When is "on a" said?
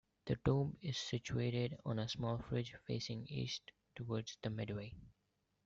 1.85-2.09